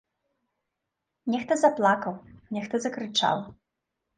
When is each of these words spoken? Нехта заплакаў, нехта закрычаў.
Нехта 1.35 1.53
заплакаў, 1.65 2.13
нехта 2.57 2.75
закрычаў. 2.87 3.37